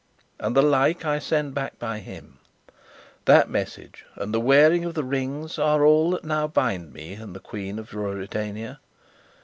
[0.39, 2.39] And the like I send back by him.
[3.25, 7.35] That message, and the wearing of the rings, are all that now bind me and
[7.35, 8.79] the Queen of Ruritania.